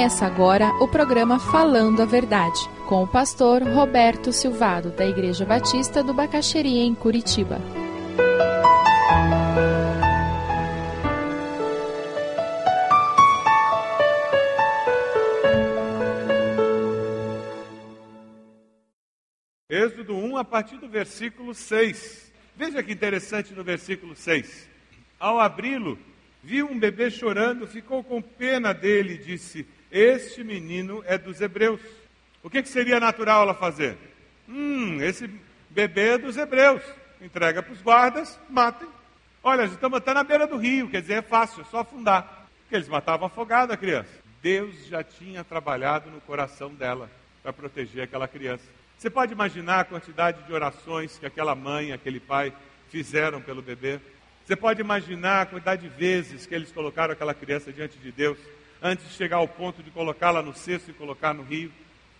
Começa 0.00 0.24
agora 0.24 0.68
o 0.82 0.88
programa 0.88 1.38
Falando 1.38 2.00
a 2.00 2.06
Verdade, 2.06 2.58
com 2.88 3.02
o 3.02 3.06
pastor 3.06 3.62
Roberto 3.62 4.32
Silvado, 4.32 4.90
da 4.92 5.06
Igreja 5.06 5.44
Batista 5.44 6.02
do 6.02 6.14
Bacaxeria, 6.14 6.82
em 6.82 6.94
Curitiba. 6.94 7.60
Êxodo 19.68 20.16
1, 20.16 20.38
a 20.38 20.44
partir 20.46 20.78
do 20.78 20.88
versículo 20.88 21.54
6. 21.54 22.32
Veja 22.56 22.82
que 22.82 22.90
interessante 22.90 23.52
no 23.52 23.62
versículo 23.62 24.16
6. 24.16 24.66
Ao 25.18 25.38
abri-lo, 25.38 25.98
viu 26.42 26.66
um 26.66 26.78
bebê 26.78 27.10
chorando, 27.10 27.66
ficou 27.66 28.02
com 28.02 28.22
pena 28.22 28.72
dele 28.72 29.16
e 29.16 29.18
disse: 29.18 29.66
Este 29.90 30.44
menino 30.44 31.02
é 31.06 31.18
dos 31.18 31.40
hebreus. 31.40 31.80
O 32.42 32.48
que, 32.48 32.62
que 32.62 32.68
seria 32.68 33.00
natural 33.00 33.42
ela 33.42 33.54
fazer? 33.54 33.96
Hum, 34.48 35.00
esse 35.02 35.28
bebê 35.68 36.10
é 36.10 36.18
dos 36.18 36.36
hebreus. 36.36 36.82
Entrega 37.20 37.62
para 37.62 37.72
os 37.72 37.82
guardas, 37.82 38.38
matem. 38.48 38.88
Olha, 39.42 39.64
estamos 39.64 39.98
até 39.98 40.12
na 40.14 40.22
beira 40.22 40.46
do 40.46 40.56
rio, 40.56 40.88
quer 40.88 41.00
dizer, 41.00 41.14
é 41.14 41.22
fácil, 41.22 41.62
é 41.62 41.64
só 41.64 41.80
afundar. 41.80 42.46
Porque 42.62 42.76
eles 42.76 42.88
matavam 42.88 43.26
afogado 43.26 43.72
a 43.72 43.76
criança. 43.76 44.10
Deus 44.42 44.86
já 44.86 45.02
tinha 45.02 45.44
trabalhado 45.44 46.10
no 46.10 46.20
coração 46.20 46.72
dela 46.74 47.10
para 47.42 47.52
proteger 47.52 48.04
aquela 48.04 48.28
criança. 48.28 48.64
Você 48.96 49.10
pode 49.10 49.32
imaginar 49.32 49.80
a 49.80 49.84
quantidade 49.84 50.42
de 50.42 50.52
orações 50.52 51.18
que 51.18 51.26
aquela 51.26 51.54
mãe, 51.54 51.92
aquele 51.92 52.20
pai 52.20 52.52
fizeram 52.90 53.40
pelo 53.40 53.62
bebê? 53.62 53.98
Você 54.44 54.54
pode 54.54 54.80
imaginar 54.80 55.42
a 55.42 55.46
quantidade 55.46 55.82
de 55.82 55.88
vezes 55.88 56.46
que 56.46 56.54
eles 56.54 56.72
colocaram 56.72 57.12
aquela 57.12 57.32
criança 57.32 57.72
diante 57.72 57.98
de 57.98 58.12
Deus, 58.12 58.38
antes 58.82 59.06
de 59.08 59.14
chegar 59.14 59.36
ao 59.36 59.48
ponto 59.48 59.82
de 59.82 59.90
colocá-la 59.90 60.42
no 60.42 60.54
cesto 60.54 60.90
e 60.90 60.94
colocar 60.94 61.34
no 61.34 61.42
rio. 61.42 61.70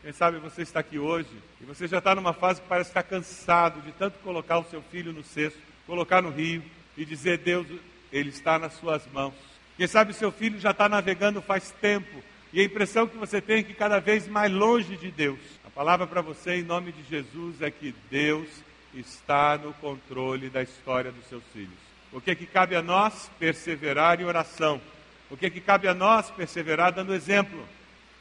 Quem 0.03 0.13
sabe 0.13 0.39
você 0.39 0.63
está 0.63 0.81
aqui 0.81 0.99
hoje 0.99 1.29
e 1.61 1.65
você 1.65 1.87
já 1.87 1.99
está 1.99 2.15
numa 2.15 2.33
fase 2.33 2.61
que 2.61 2.69
parece 2.69 2.91
estar 2.91 3.03
cansado 3.03 3.81
de 3.83 3.93
tanto 3.93 4.19
colocar 4.21 4.59
o 4.59 4.65
seu 4.65 4.83
filho 4.83 5.13
no 5.13 5.23
cesto, 5.23 5.59
colocar 5.87 6.23
no 6.23 6.31
rio 6.31 6.63
e 6.97 7.05
dizer: 7.05 7.39
Deus, 7.39 7.67
ele 8.13 8.31
está 8.31 8.59
nas 8.59 8.75
suas 8.75 9.07
mãos. 9.13 9.35
Quem 9.77 9.87
sabe 9.87 10.13
seu 10.13 10.33
filho 10.33 10.59
já 10.59 10.71
está 10.71 10.89
navegando 10.89 11.41
faz 11.41 11.71
tempo 11.81 12.23
e 12.53 12.61
a 12.61 12.65
impressão 12.65 13.07
que 13.07 13.17
você 13.17 13.41
tem 13.41 13.59
é 13.59 13.63
que 13.63 13.75
cada 13.75 14.01
vez 14.01 14.27
mais 14.27 14.51
longe 14.51 14.97
de 14.97 15.11
Deus. 15.11 15.39
A 15.65 15.71
palavra 15.71 16.07
para 16.07 16.21
você, 16.21 16.57
em 16.57 16.63
nome 16.63 16.91
de 16.91 17.03
Jesus, 17.05 17.63
é 17.63 17.71
que 17.71 17.95
Deus 18.11 18.49
está 18.93 19.57
no 19.57 19.73
controle 19.75 20.51
da 20.51 20.61
história 20.63 21.13
dos 21.13 21.25
seus 21.29 21.45
filhos. 21.53 21.79
O 22.13 22.21
que 22.21 22.33
é 22.33 22.35
que 22.35 22.47
cabe 22.47 22.75
a 22.75 22.83
nós? 22.83 23.31
Perseverar 23.39 24.21
em 24.21 24.25
oração. 24.25 24.81
O 25.31 25.37
que 25.37 25.47
é 25.47 25.51
que 25.51 25.61
cabe 25.61 25.87
a 25.87 25.95
nós? 25.95 26.31
Perseverar 26.31 26.93
dando 26.93 27.15
exemplo. 27.15 27.65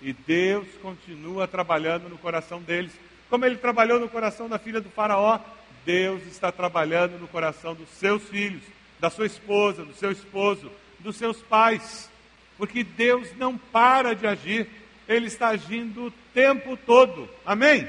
E 0.02 0.14
Deus 0.14 0.68
continua 0.82 1.48
trabalhando 1.48 2.08
no 2.08 2.18
coração 2.18 2.62
deles. 2.62 2.92
Como 3.30 3.46
ele 3.46 3.58
trabalhou 3.58 4.00
no 4.00 4.08
coração 4.08 4.48
da 4.48 4.60
filha 4.60 4.80
do 4.80 4.90
Faraó, 4.90 5.40
Deus 5.86 6.26
está 6.28 6.52
trabalhando 6.52 7.18
no 7.20 7.28
coração 7.28 7.74
dos 7.74 7.90
seus 7.90 8.24
filhos, 8.24 8.62
da 9.00 9.10
sua 9.10 9.26
esposa, 9.26 9.84
do 9.84 9.94
seu 9.94 10.12
esposo, 10.12 10.72
dos 11.00 11.16
seus 11.16 11.42
pais. 11.42 12.10
Porque 12.58 12.84
Deus 12.84 13.28
não 13.38 13.58
para 13.58 14.14
de 14.14 14.28
agir, 14.28 14.68
Ele 15.08 15.28
está 15.28 15.50
agindo 15.50 16.08
o 16.08 16.12
tempo 16.34 16.78
todo. 16.78 17.28
Amém? 17.46 17.88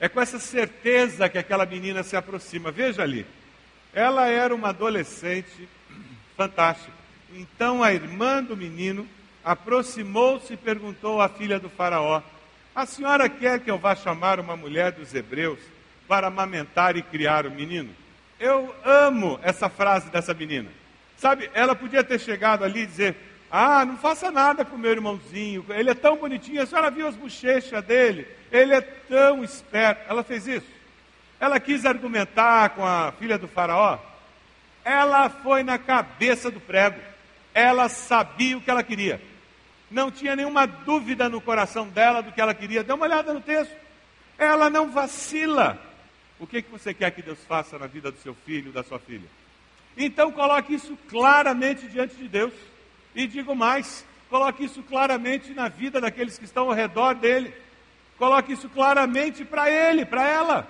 É 0.00 0.08
com 0.08 0.20
essa 0.20 0.38
certeza 0.38 1.28
que 1.28 1.38
aquela 1.38 1.66
menina 1.66 2.02
se 2.02 2.16
aproxima. 2.16 2.70
Veja 2.70 3.02
ali. 3.02 3.26
Ela 3.92 4.28
era 4.28 4.54
uma 4.54 4.68
adolescente 4.68 5.68
fantástica. 6.36 6.92
Então 7.34 7.82
a 7.82 7.92
irmã 7.92 8.42
do 8.42 8.56
menino 8.56 9.06
aproximou-se 9.44 10.52
e 10.52 10.56
perguntou 10.56 11.20
à 11.20 11.28
filha 11.28 11.58
do 11.58 11.68
Faraó: 11.68 12.22
A 12.74 12.86
senhora 12.86 13.28
quer 13.28 13.60
que 13.60 13.70
eu 13.70 13.78
vá 13.78 13.94
chamar 13.94 14.40
uma 14.40 14.56
mulher 14.56 14.92
dos 14.92 15.14
hebreus 15.14 15.58
para 16.06 16.28
amamentar 16.28 16.96
e 16.96 17.02
criar 17.02 17.46
o 17.46 17.50
menino? 17.50 17.90
Eu 18.40 18.74
amo 18.84 19.38
essa 19.42 19.68
frase 19.68 20.10
dessa 20.10 20.32
menina. 20.32 20.70
Sabe, 21.16 21.50
ela 21.52 21.74
podia 21.74 22.04
ter 22.04 22.20
chegado 22.20 22.64
ali 22.64 22.82
e 22.82 22.86
dizer: 22.86 23.16
Ah, 23.50 23.84
não 23.84 23.96
faça 23.96 24.30
nada 24.30 24.64
com 24.64 24.76
meu 24.76 24.92
irmãozinho, 24.92 25.64
ele 25.70 25.90
é 25.90 25.94
tão 25.94 26.16
bonitinho, 26.16 26.62
a 26.62 26.66
senhora 26.66 26.90
viu 26.90 27.06
as 27.06 27.16
bochechas 27.16 27.84
dele, 27.84 28.26
ele 28.50 28.72
é 28.72 28.80
tão 28.80 29.42
esperto. 29.42 30.02
Ela 30.08 30.22
fez 30.22 30.46
isso. 30.46 30.78
Ela 31.40 31.60
quis 31.60 31.84
argumentar 31.84 32.70
com 32.70 32.84
a 32.84 33.12
filha 33.12 33.38
do 33.38 33.46
Faraó. 33.46 33.98
Ela 34.84 35.28
foi 35.28 35.62
na 35.62 35.78
cabeça 35.78 36.50
do 36.50 36.60
prego. 36.60 36.98
Ela 37.58 37.88
sabia 37.88 38.56
o 38.56 38.60
que 38.60 38.70
ela 38.70 38.84
queria. 38.84 39.20
Não 39.90 40.12
tinha 40.12 40.36
nenhuma 40.36 40.64
dúvida 40.64 41.28
no 41.28 41.40
coração 41.40 41.88
dela 41.88 42.22
do 42.22 42.30
que 42.30 42.40
ela 42.40 42.54
queria. 42.54 42.84
Dê 42.84 42.92
uma 42.92 43.04
olhada 43.04 43.34
no 43.34 43.40
texto. 43.40 43.74
Ela 44.38 44.70
não 44.70 44.92
vacila. 44.92 45.76
O 46.38 46.46
que, 46.46 46.62
que 46.62 46.70
você 46.70 46.94
quer 46.94 47.10
que 47.10 47.20
Deus 47.20 47.40
faça 47.48 47.76
na 47.76 47.88
vida 47.88 48.12
do 48.12 48.18
seu 48.18 48.32
filho, 48.32 48.70
da 48.70 48.84
sua 48.84 49.00
filha? 49.00 49.28
Então 49.96 50.30
coloque 50.30 50.72
isso 50.72 50.96
claramente 51.08 51.88
diante 51.88 52.14
de 52.14 52.28
Deus. 52.28 52.52
E 53.12 53.26
digo 53.26 53.56
mais, 53.56 54.06
coloque 54.30 54.62
isso 54.62 54.80
claramente 54.84 55.52
na 55.52 55.66
vida 55.66 56.00
daqueles 56.00 56.38
que 56.38 56.44
estão 56.44 56.68
ao 56.68 56.76
redor 56.76 57.16
dele. 57.16 57.52
Coloque 58.18 58.52
isso 58.52 58.68
claramente 58.68 59.44
para 59.44 59.68
ele, 59.68 60.04
para 60.04 60.24
ela. 60.24 60.68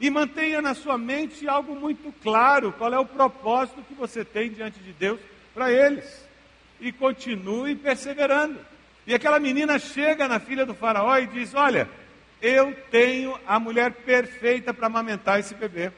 E 0.00 0.10
mantenha 0.10 0.60
na 0.60 0.74
sua 0.74 0.98
mente 0.98 1.46
algo 1.46 1.76
muito 1.76 2.12
claro: 2.20 2.72
qual 2.72 2.92
é 2.92 2.98
o 2.98 3.06
propósito 3.06 3.84
que 3.86 3.94
você 3.94 4.24
tem 4.24 4.50
diante 4.50 4.80
de 4.80 4.92
Deus 4.92 5.20
para 5.54 5.70
eles. 5.70 6.04
E 6.80 6.92
continue 6.92 7.76
perseverando. 7.76 8.58
E 9.06 9.14
aquela 9.14 9.38
menina 9.38 9.78
chega 9.78 10.26
na 10.26 10.40
filha 10.40 10.66
do 10.66 10.74
Faraó 10.74 11.16
e 11.18 11.26
diz: 11.26 11.54
Olha, 11.54 11.88
eu 12.42 12.74
tenho 12.90 13.38
a 13.46 13.58
mulher 13.58 13.92
perfeita 13.92 14.74
para 14.74 14.86
amamentar 14.86 15.38
esse 15.38 15.54
bebê. 15.54 15.92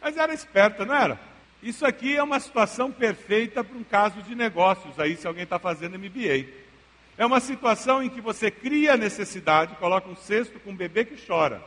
Mas 0.00 0.16
era 0.16 0.32
esperta, 0.32 0.84
não 0.84 0.94
era? 0.94 1.18
Isso 1.62 1.86
aqui 1.86 2.16
é 2.16 2.22
uma 2.22 2.40
situação 2.40 2.90
perfeita 2.90 3.62
para 3.62 3.76
um 3.76 3.84
caso 3.84 4.20
de 4.22 4.34
negócios, 4.34 4.98
aí, 4.98 5.16
se 5.16 5.26
alguém 5.26 5.44
está 5.44 5.58
fazendo 5.58 5.98
MBA. 5.98 6.46
É 7.16 7.24
uma 7.24 7.40
situação 7.40 8.02
em 8.02 8.08
que 8.08 8.20
você 8.20 8.50
cria 8.50 8.96
necessidade, 8.96 9.76
coloca 9.76 10.08
um 10.08 10.16
cesto 10.16 10.58
com 10.60 10.70
um 10.70 10.76
bebê 10.76 11.04
que 11.04 11.24
chora. 11.24 11.62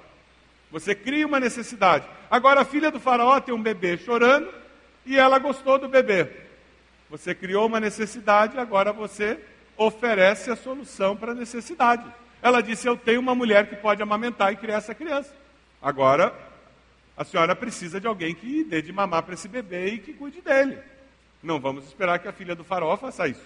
Você 0.71 0.93
cria 0.93 1.25
uma 1.25 1.39
necessidade. 1.39 2.05
Agora 2.29 2.61
a 2.61 2.65
filha 2.65 2.91
do 2.91 2.99
faraó 2.99 3.39
tem 3.39 3.53
um 3.53 3.61
bebê 3.61 3.97
chorando 3.97 4.51
e 5.05 5.17
ela 5.17 5.39
gostou 5.39 5.77
do 5.77 5.87
bebê. 5.87 6.27
Você 7.09 7.35
criou 7.35 7.67
uma 7.67 7.79
necessidade, 7.79 8.57
agora 8.57 8.91
você 8.91 9.39
oferece 9.77 10.49
a 10.49 10.55
solução 10.55 11.15
para 11.15 11.31
a 11.31 11.35
necessidade. 11.35 12.05
Ela 12.41 12.61
disse: 12.61 12.87
Eu 12.87 12.97
tenho 12.97 13.19
uma 13.19 13.35
mulher 13.35 13.67
que 13.67 13.75
pode 13.75 14.01
amamentar 14.01 14.53
e 14.53 14.57
criar 14.57 14.77
essa 14.77 14.95
criança. 14.95 15.33
Agora, 15.81 16.33
a 17.15 17.23
senhora 17.23 17.55
precisa 17.55 17.99
de 17.99 18.07
alguém 18.07 18.33
que 18.33 18.63
dê 18.63 18.81
de 18.81 18.91
mamar 18.91 19.23
para 19.23 19.35
esse 19.35 19.47
bebê 19.47 19.87
e 19.87 19.99
que 19.99 20.13
cuide 20.13 20.41
dele. 20.41 20.77
Não 21.41 21.59
vamos 21.59 21.85
esperar 21.85 22.19
que 22.19 22.27
a 22.27 22.33
filha 22.33 22.55
do 22.55 22.63
faraó 22.63 22.97
faça 22.97 23.27
isso. 23.27 23.45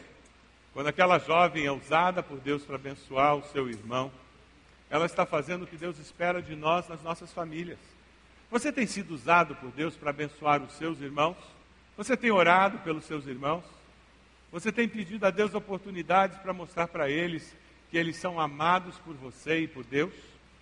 Quando 0.74 0.88
aquela 0.88 1.20
jovem 1.20 1.66
é 1.66 1.72
usada 1.72 2.24
por 2.24 2.38
Deus 2.40 2.64
para 2.64 2.76
abençoar 2.76 3.36
o 3.36 3.44
seu 3.44 3.70
irmão, 3.70 4.12
ela 4.90 5.06
está 5.06 5.26
fazendo 5.26 5.64
o 5.64 5.68
que 5.68 5.76
Deus 5.76 6.00
espera 6.00 6.42
de 6.42 6.56
nós 6.56 6.88
nas 6.88 7.04
nossas 7.04 7.32
famílias. 7.32 7.80
Você 8.50 8.72
tem 8.72 8.88
sido 8.88 9.14
usado 9.14 9.56
por 9.56 9.70
Deus 9.72 9.96
para 9.96 10.10
abençoar 10.10 10.62
os 10.64 10.74
seus 10.74 11.00
irmãos? 11.02 11.38
Você 12.00 12.16
tem 12.16 12.32
orado 12.32 12.78
pelos 12.78 13.04
seus 13.04 13.28
irmãos? 13.28 13.66
Você 14.54 14.72
tem 14.72 14.88
pedido 14.88 15.26
a 15.26 15.30
Deus 15.30 15.54
oportunidades 15.54 16.38
para 16.38 16.54
mostrar 16.54 16.88
para 16.88 17.10
eles 17.10 17.54
que 17.92 17.98
eles 17.98 18.16
são 18.16 18.40
amados 18.40 18.98
por 19.00 19.14
você 19.16 19.64
e 19.64 19.68
por 19.68 19.84
Deus? 19.84 20.14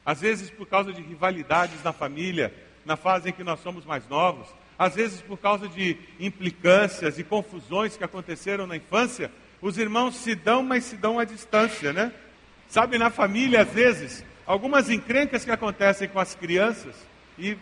Às 0.03 0.19
vezes 0.19 0.49
por 0.49 0.65
causa 0.65 0.91
de 0.91 0.99
rivalidades 0.99 1.83
na 1.83 1.93
família, 1.93 2.51
na 2.83 2.97
fase 2.97 3.29
em 3.29 3.31
que 3.31 3.43
nós 3.43 3.59
somos 3.59 3.85
mais 3.85 4.07
novos, 4.09 4.47
às 4.79 4.95
vezes 4.95 5.21
por 5.21 5.37
causa 5.37 5.67
de 5.67 5.95
implicâncias 6.19 7.19
e 7.19 7.23
confusões 7.23 7.95
que 7.95 8.03
aconteceram 8.03 8.65
na 8.65 8.75
infância, 8.75 9.31
os 9.61 9.77
irmãos 9.77 10.15
se 10.15 10.33
dão, 10.33 10.63
mas 10.63 10.85
se 10.85 10.97
dão 10.97 11.19
à 11.19 11.23
distância, 11.23 11.93
né? 11.93 12.11
Sabe, 12.67 12.97
na 12.97 13.11
família, 13.11 13.61
às 13.61 13.69
vezes, 13.69 14.25
algumas 14.43 14.89
encrencas 14.89 15.45
que 15.45 15.51
acontecem 15.51 16.09
com 16.09 16.19
as 16.19 16.33
crianças, 16.33 16.95
e, 17.37 17.55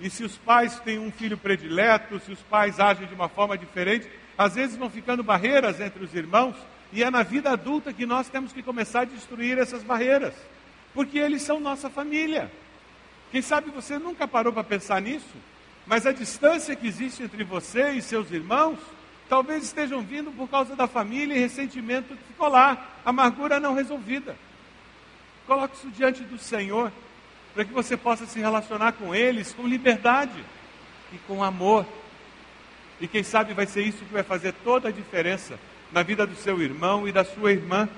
e 0.00 0.08
se 0.08 0.24
os 0.24 0.36
pais 0.36 0.80
têm 0.80 0.98
um 0.98 1.10
filho 1.10 1.36
predileto, 1.36 2.20
se 2.20 2.32
os 2.32 2.40
pais 2.40 2.80
agem 2.80 3.06
de 3.06 3.14
uma 3.14 3.28
forma 3.28 3.56
diferente, 3.56 4.08
às 4.36 4.54
vezes 4.54 4.76
vão 4.76 4.88
ficando 4.88 5.22
barreiras 5.22 5.80
entre 5.80 6.04
os 6.04 6.14
irmãos, 6.14 6.54
e 6.92 7.02
é 7.02 7.10
na 7.10 7.22
vida 7.22 7.50
adulta 7.50 7.92
que 7.92 8.06
nós 8.06 8.28
temos 8.28 8.52
que 8.52 8.62
começar 8.62 9.02
a 9.02 9.04
destruir 9.04 9.58
essas 9.58 9.82
barreiras, 9.82 10.34
porque 10.94 11.18
eles 11.18 11.42
são 11.42 11.60
nossa 11.60 11.88
família. 11.88 12.50
Quem 13.30 13.42
sabe 13.42 13.70
você 13.70 13.98
nunca 13.98 14.26
parou 14.26 14.52
para 14.52 14.64
pensar 14.64 15.00
nisso, 15.00 15.36
mas 15.86 16.06
a 16.06 16.12
distância 16.12 16.74
que 16.74 16.86
existe 16.86 17.22
entre 17.22 17.44
você 17.44 17.90
e 17.90 18.02
seus 18.02 18.30
irmãos 18.30 18.78
Talvez 19.30 19.62
estejam 19.62 20.02
vindo 20.02 20.32
por 20.32 20.48
causa 20.48 20.74
da 20.74 20.88
família 20.88 21.36
e 21.36 21.38
ressentimento 21.38 22.16
que 22.16 22.24
ficou 22.24 22.48
lá, 22.48 22.88
amargura 23.04 23.60
não 23.60 23.74
resolvida. 23.74 24.34
Coloque 25.46 25.76
isso 25.76 25.88
diante 25.90 26.24
do 26.24 26.36
Senhor, 26.36 26.90
para 27.54 27.64
que 27.64 27.72
você 27.72 27.96
possa 27.96 28.26
se 28.26 28.38
relacionar 28.38 28.92
com 28.92 29.14
eles 29.14 29.52
com 29.52 29.66
liberdade 29.66 30.44
e 31.12 31.18
com 31.26 31.42
amor. 31.42 31.86
E 33.00 33.08
quem 33.08 33.22
sabe 33.22 33.54
vai 33.54 33.66
ser 33.66 33.82
isso 33.82 34.04
que 34.04 34.12
vai 34.12 34.22
fazer 34.22 34.52
toda 34.64 34.88
a 34.88 34.92
diferença 34.92 35.58
na 35.90 36.02
vida 36.02 36.26
do 36.26 36.36
seu 36.36 36.60
irmão 36.60 37.08
e 37.08 37.12
da 37.12 37.24
sua 37.24 37.52
irmã. 37.52 37.88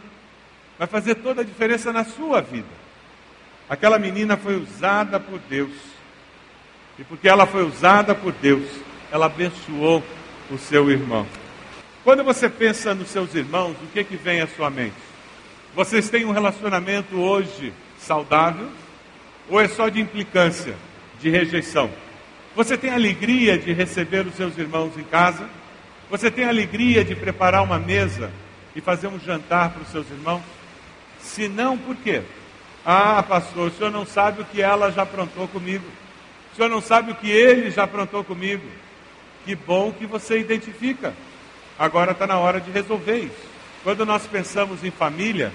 vai 0.79 0.87
fazer 0.87 1.17
toda 1.17 1.43
a 1.43 1.45
diferença 1.45 1.93
na 1.93 2.05
sua 2.05 2.41
vida. 2.41 2.83
Aquela 3.69 3.99
menina 3.99 4.37
foi 4.37 4.57
usada 4.57 5.21
por 5.21 5.39
Deus. 5.39 5.73
E 6.99 7.05
porque 7.05 7.29
ela 7.29 7.47
foi 7.47 7.65
usada 7.65 8.15
por 8.15 8.33
Deus, 8.33 8.69
ela 9.11 9.27
abençoou 9.27 10.03
o 10.51 10.59
seu 10.59 10.91
irmão. 10.91 11.27
Quando 12.05 12.25
você 12.25 12.49
pensa 12.49 12.95
nos 12.95 13.09
seus 13.09 13.35
irmãos, 13.35 13.77
o 13.83 13.87
que, 13.93 14.05
que 14.05 14.17
vem 14.17 14.41
à 14.41 14.47
sua 14.47 14.69
mente? 14.69 14.97
Vocês 15.75 16.11
têm 16.11 16.25
um 16.25 16.33
relacionamento 16.33 17.17
hoje 17.17 17.73
saudável? 17.99 18.69
Ou 19.49 19.61
é 19.61 19.69
só 19.69 19.89
de 19.89 20.01
implicância, 20.01 20.75
de 21.21 21.31
rejeição? 21.31 21.91
Você 22.55 22.77
tem 22.77 22.91
alegria 22.91 23.59
de 23.59 23.73
receber 23.73 24.27
os 24.27 24.35
seus 24.35 24.57
irmãos 24.59 24.97
em 24.99 25.05
casa? 25.05 25.49
Você 26.11 26.31
tem 26.31 26.45
alegria 26.45 27.05
de 27.05 27.15
preparar 27.15 27.63
uma 27.63 27.79
mesa 27.79 28.31
e 28.77 28.81
fazer 28.81 29.07
um 29.07 29.19
jantar 29.19 29.71
para 29.71 29.83
os 29.83 29.89
seus 29.89 30.11
irmãos? 30.11 30.43
Se 31.19 31.49
não, 31.49 31.79
por 31.79 31.97
quê? 31.97 32.23
Ah, 32.85 33.23
pastor, 33.23 33.69
o 33.69 33.71
senhor 33.71 33.91
não 33.91 34.05
sabe 34.05 34.43
o 34.43 34.45
que 34.45 34.61
ela 34.61 34.91
já 34.91 35.03
aprontou 35.03 35.49
comigo. 35.49 35.87
O 36.53 36.57
senhor 36.57 36.69
não 36.69 36.83
sabe 36.83 37.13
o 37.13 37.15
que 37.15 37.31
ele 37.31 37.71
já 37.71 37.85
aprontou 37.85 38.23
comigo. 38.23 38.67
Que 39.45 39.55
bom 39.55 39.93
que 39.93 40.07
você 40.07 40.39
identifica. 40.39 41.15
Agora 41.79 42.13
está 42.13 42.27
na 42.27 42.39
hora 42.39 42.61
de 42.61 42.71
resolver 42.71 43.19
isso. 43.19 43.53
Quando 43.83 44.05
nós 44.05 44.27
pensamos 44.27 44.85
em 44.85 44.91
família, 44.91 45.53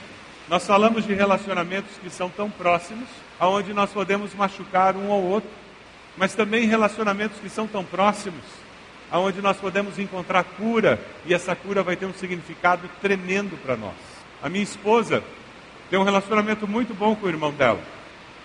nós 0.50 0.66
falamos 0.66 1.06
de 1.06 1.14
relacionamentos 1.14 1.92
que 2.02 2.10
são 2.10 2.30
tão 2.30 2.50
próximos, 2.50 3.08
aonde 3.38 3.74
nós 3.74 3.92
podemos 3.92 4.34
machucar 4.34 4.96
um 4.96 5.12
ao 5.12 5.22
outro, 5.22 5.50
mas 6.16 6.34
também 6.34 6.66
relacionamentos 6.66 7.38
que 7.40 7.50
são 7.50 7.68
tão 7.68 7.84
próximos, 7.84 8.44
aonde 9.12 9.42
nós 9.42 9.58
podemos 9.58 10.00
encontrar 10.00 10.44
cura 10.44 11.00
e 11.26 11.34
essa 11.34 11.54
cura 11.54 11.84
vai 11.84 11.98
ter 11.98 12.06
um 12.06 12.14
significado 12.14 12.90
tremendo 13.02 13.58
para 13.58 13.76
nós. 13.76 13.96
A 14.42 14.48
minha 14.48 14.64
esposa 14.64 15.22
tem 15.90 16.00
um 16.00 16.04
relacionamento 16.04 16.66
muito 16.66 16.94
bom 16.94 17.14
com 17.16 17.26
o 17.26 17.30
irmão 17.30 17.52
dela. 17.52 17.82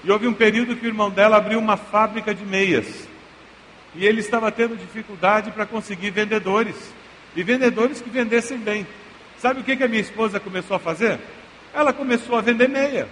E 0.03 0.11
houve 0.11 0.27
um 0.27 0.35
período 0.35 0.75
que 0.75 0.85
o 0.85 0.89
irmão 0.89 1.11
dela 1.11 1.37
abriu 1.37 1.59
uma 1.59 1.77
fábrica 1.77 2.35
de 2.35 2.45
meias. 2.45 3.09
E 3.95 4.05
ele 4.05 4.21
estava 4.21 4.51
tendo 4.51 4.77
dificuldade 4.77 5.53
para 5.53 5.67
conseguir 5.67 6.11
vendedores. 6.11 6.77
E 7.37 7.43
vendedores 7.45 8.01
que 8.01 8.11
vendessem 8.11 8.59
bem. 8.59 8.87
Sabe 9.39 9.61
o 9.61 9.65
que, 9.65 9.77
que 9.77 9.85
a 9.85 9.89
minha 9.89 10.01
esposa 10.01 10.41
começou 10.41 10.77
a 10.77 10.81
fazer? 10.81 11.21
Ela 11.75 11.93
começou 11.93 12.37
a 12.37 12.41
vender 12.41 12.69
meia. 12.69 13.09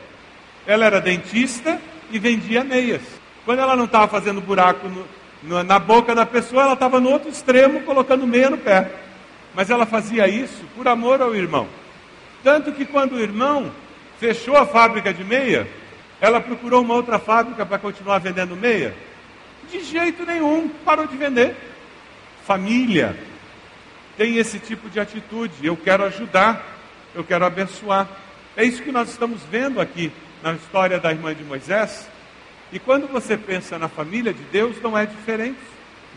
Ela 0.66 0.86
era 0.86 1.00
dentista 1.00 1.80
e 2.10 2.18
vendia 2.18 2.62
meias. 2.62 3.02
Quando 3.44 3.60
ela 3.60 3.76
não 3.76 3.84
estava 3.86 4.06
fazendo 4.06 4.40
buraco 4.40 4.88
no, 4.88 5.06
no, 5.42 5.62
na 5.62 5.78
boca 5.78 6.14
da 6.14 6.26
pessoa, 6.26 6.62
ela 6.62 6.74
estava 6.74 7.00
no 7.00 7.10
outro 7.10 7.30
extremo 7.30 7.82
colocando 7.82 8.26
meia 8.26 8.50
no 8.50 8.58
pé. 8.58 8.90
Mas 9.54 9.70
ela 9.70 9.86
fazia 9.86 10.28
isso 10.28 10.64
por 10.76 10.86
amor 10.86 11.22
ao 11.22 11.34
irmão. 11.34 11.66
Tanto 12.42 12.72
que 12.72 12.84
quando 12.84 13.12
o 13.12 13.20
irmão 13.20 13.70
fechou 14.18 14.56
a 14.56 14.66
fábrica 14.66 15.12
de 15.12 15.24
meia, 15.24 15.66
ela 16.20 16.40
procurou 16.40 16.82
uma 16.82 16.94
outra 16.94 17.18
fábrica 17.18 17.64
para 17.64 17.78
continuar 17.78 18.18
vendendo 18.18 18.54
meia? 18.54 18.94
De 19.70 19.82
jeito 19.82 20.24
nenhum, 20.24 20.68
parou 20.84 21.06
de 21.06 21.16
vender. 21.16 21.56
Família 22.44 23.16
tem 24.16 24.36
esse 24.36 24.58
tipo 24.58 24.90
de 24.90 25.00
atitude. 25.00 25.54
Eu 25.64 25.76
quero 25.76 26.04
ajudar, 26.04 26.62
eu 27.14 27.24
quero 27.24 27.44
abençoar. 27.44 28.08
É 28.56 28.64
isso 28.64 28.82
que 28.82 28.90
nós 28.90 29.08
estamos 29.10 29.42
vendo 29.50 29.80
aqui 29.80 30.12
na 30.42 30.52
história 30.54 30.98
da 30.98 31.10
irmã 31.12 31.34
de 31.34 31.44
Moisés. 31.44 32.08
E 32.72 32.78
quando 32.78 33.06
você 33.06 33.36
pensa 33.36 33.78
na 33.78 33.88
família 33.88 34.32
de 34.32 34.42
Deus, 34.44 34.80
não 34.82 34.96
é 34.96 35.06
diferente. 35.06 35.58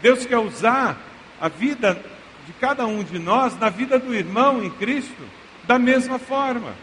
Deus 0.01 0.25
quer 0.25 0.37
usar 0.37 0.97
a 1.39 1.47
vida 1.47 2.01
de 2.45 2.53
cada 2.53 2.85
um 2.85 3.03
de 3.03 3.19
nós 3.19 3.57
na 3.59 3.69
vida 3.69 3.99
do 3.99 4.13
irmão 4.13 4.63
em 4.63 4.69
Cristo 4.69 5.23
da 5.65 5.79
mesma 5.79 6.19
forma. 6.19 6.73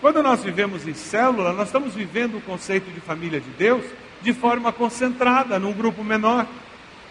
Quando 0.00 0.22
nós 0.22 0.42
vivemos 0.42 0.86
em 0.86 0.94
célula, 0.94 1.52
nós 1.52 1.68
estamos 1.68 1.94
vivendo 1.94 2.36
o 2.36 2.42
conceito 2.42 2.90
de 2.90 3.00
família 3.00 3.40
de 3.40 3.50
Deus 3.50 3.84
de 4.20 4.32
forma 4.32 4.72
concentrada, 4.72 5.58
num 5.58 5.72
grupo 5.72 6.04
menor. 6.04 6.46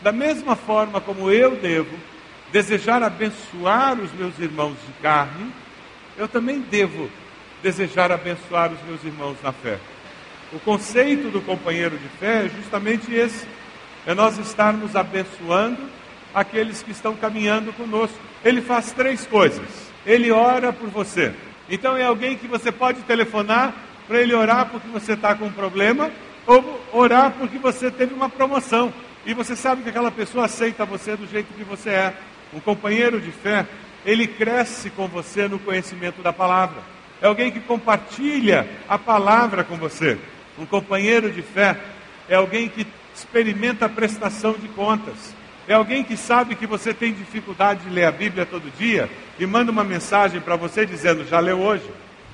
Da 0.02 0.12
mesma 0.12 0.56
forma 0.56 1.02
como 1.02 1.32
eu 1.32 1.56
devo 1.56 1.98
desejar 2.52 3.02
abençoar 3.02 4.00
os 4.00 4.12
meus 4.14 4.38
irmãos 4.38 4.76
de 4.86 4.94
carne, 5.02 5.52
eu 6.18 6.28
também 6.28 6.60
devo 6.60 7.10
desejar 7.62 8.12
abençoar 8.12 8.72
os 8.72 8.82
meus 8.84 9.04
irmãos 9.04 9.38
na 9.44 9.52
fé. 9.52 9.80
O 10.54 10.60
conceito 10.60 11.30
do 11.30 11.42
companheiro 11.42 11.98
de 11.98 12.08
fé 12.20 12.46
é 12.46 12.50
justamente 12.50 13.14
esse: 13.14 13.46
é 14.06 14.14
nós 14.14 14.38
estarmos 14.38 14.96
abençoando 14.96 15.82
aqueles 16.34 16.84
que 16.84 16.92
estão 16.92 17.16
caminhando 17.16 17.74
conosco. 17.74 18.18
Ele 18.44 18.62
faz 18.62 18.92
três 18.92 19.26
coisas. 19.26 19.66
Ele 20.06 20.32
ora 20.32 20.72
por 20.72 20.90
você. 20.90 21.34
Então 21.70 21.98
é 21.98 22.06
alguém 22.06 22.38
que 22.38 22.48
você 22.48 22.72
pode 22.72 23.02
telefonar 23.02 23.74
para 24.08 24.22
ele 24.22 24.36
orar 24.36 24.70
porque 24.70 24.88
você 24.88 25.14
está 25.14 25.34
com 25.34 25.46
um 25.46 25.52
problema, 25.52 26.12
ou 26.46 26.80
orar 26.94 27.32
porque 27.32 27.58
você 27.58 27.90
teve 27.90 28.14
uma 28.14 28.30
promoção. 28.30 28.94
E 29.26 29.34
você 29.34 29.56
sabe 29.56 29.82
que 29.82 29.90
aquela 29.90 30.12
pessoa 30.12 30.46
aceita 30.46 30.86
você 30.86 31.16
do 31.16 31.26
jeito 31.26 31.54
que 31.54 31.64
você 31.64 31.90
é. 31.90 32.14
Um 32.54 32.60
companheiro 32.60 33.20
de 33.20 33.32
fé, 33.32 33.66
ele 34.06 34.28
cresce 34.28 34.92
com 34.92 35.08
você 35.08 35.48
no 35.48 35.58
conhecimento 35.58 36.22
da 36.22 36.32
palavra. 36.32 36.95
É 37.22 37.28
alguém 37.28 37.52
que 37.52 37.60
compartilha 37.60 38.68
a 38.88 38.98
palavra 38.98 39.64
com 39.64 39.78
você. 39.78 40.18
Um 40.58 40.66
companheiro 40.66 41.32
de 41.32 41.42
fé 41.42 41.78
é 42.28 42.36
alguém 42.36 42.70
que 42.70 42.86
experimenta 43.14 43.86
a 43.86 43.90
prestação 43.90 44.54
de 44.54 44.68
contas. 44.70 45.34
É 45.68 45.74
alguém 45.74 46.04
que 46.04 46.16
sabe 46.16 46.56
que 46.56 46.68
você 46.68 46.94
tem 46.94 47.14
dificuldade 47.14 47.86
de 47.86 47.90
ler 47.90 48.06
a 48.06 48.12
Bíblia 48.12 48.46
todo 48.46 48.72
dia 48.78 49.10
e 49.40 49.46
manda 49.46 49.72
uma 49.72 49.84
mensagem 49.84 50.40
para 50.40 50.56
você 50.56 50.86
dizendo: 50.86 51.26
já 51.26 51.40
leu 51.40 51.60
hoje? 51.60 51.90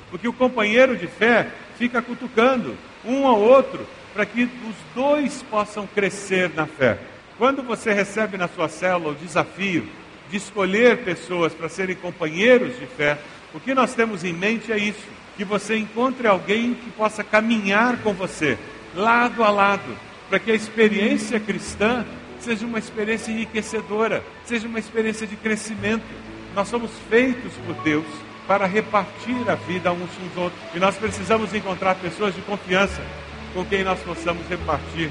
Porque 0.10 0.28
o 0.28 0.33
companheiro 0.33 0.98
de 0.98 1.07
fé 1.07 1.48
fica 1.77 2.01
cutucando 2.01 2.75
um 3.06 3.25
ao 3.25 3.39
outro 3.39 3.88
para 4.13 4.25
que 4.25 4.44
os 4.44 4.75
dois 4.94 5.42
possam 5.44 5.88
crescer 5.88 6.51
na 6.54 6.66
fé. 6.66 6.98
Quando 7.38 7.63
você 7.63 7.94
recebe 7.94 8.38
na 8.38 8.48
sua 8.48 8.68
célula 8.68 9.12
o 9.12 9.16
desafio 9.16 9.88
de 10.31 10.38
escolher 10.38 11.04
pessoas 11.04 11.54
para 11.54 11.69
serem 11.69 11.95
companheiros 11.95 12.80
de 12.80 12.88
fé, 12.88 13.19
o 13.54 13.60
que 13.60 13.74
nós 13.74 13.94
temos 13.94 14.24
em 14.24 14.33
mente 14.33 14.72
é 14.72 14.78
isso: 14.78 15.07
que 15.38 15.44
você 15.44 15.78
encontre 15.78 16.28
alguém 16.28 16.74
que 16.74 16.89
possa 16.92 17.24
caminhar 17.24 17.98
com 17.98 18.13
você, 18.13 18.57
lado 18.95 19.44
a 19.44 19.50
lado, 19.50 19.98
para 20.30 20.39
que 20.39 20.50
a 20.50 20.56
experiência 20.56 21.39
cristã 21.39 22.06
seja 22.39 22.66
uma 22.66 22.80
experiência 22.80 23.31
enriquecedora, 23.31 24.24
seja 24.45 24.68
uma 24.68 24.80
experiência 24.80 25.27
de 25.27 25.36
crescimento. 25.36 26.05
Nós 26.55 26.67
somos 26.67 26.91
feitos 27.10 27.53
por 27.65 27.75
Deus 27.84 28.05
para 28.48 28.65
repartir 28.65 29.50
a 29.50 29.55
vida 29.55 29.91
uns 29.91 30.10
com 30.12 30.25
os 30.25 30.38
outros. 30.38 30.62
E 30.74 30.79
nós 30.79 30.98
precisamos 30.98 31.53
encontrar 31.53 31.96
pessoas 31.96 32.34
de 32.34 32.41
confiança 32.41 33.01
com 33.53 33.63
quem 33.65 33.84
nós 33.84 34.00
possamos 34.00 34.46
repartir 34.48 35.10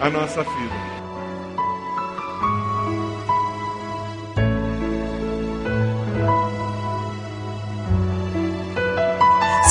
a 0.00 0.08
nossa 0.08 0.42
vida. 0.42 0.99